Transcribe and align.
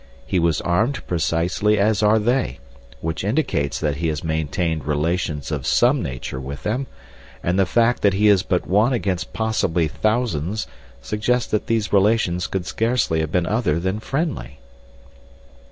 He 0.25 0.39
was 0.39 0.61
armed 0.61 1.05
precisely 1.05 1.77
as 1.77 2.01
are 2.01 2.17
they, 2.17 2.57
which 3.01 3.23
indicates 3.23 3.79
that 3.79 3.97
he 3.97 4.07
has 4.07 4.23
maintained 4.23 4.87
relations 4.87 5.51
of 5.51 5.67
some 5.67 6.01
nature 6.01 6.39
with 6.41 6.63
them, 6.63 6.87
and 7.43 7.59
the 7.59 7.67
fact 7.67 8.01
that 8.01 8.13
he 8.15 8.27
is 8.27 8.41
but 8.41 8.65
one 8.65 8.93
against 8.93 9.31
possibly 9.31 9.87
thousands 9.87 10.65
suggests 11.03 11.51
that 11.51 11.67
these 11.67 11.93
relations 11.93 12.47
could 12.47 12.65
scarcely 12.65 13.19
have 13.19 13.31
been 13.31 13.45
other 13.45 13.79
than 13.79 13.99
friendly." 13.99 14.57